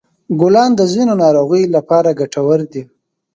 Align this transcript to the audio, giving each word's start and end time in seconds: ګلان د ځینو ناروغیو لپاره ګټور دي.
ګلان 0.39 0.71
د 0.75 0.81
ځینو 0.93 1.13
ناروغیو 1.23 1.73
لپاره 1.75 2.17
ګټور 2.19 2.59
دي. 2.71 2.83